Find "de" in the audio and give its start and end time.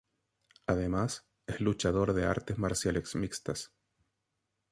2.13-2.25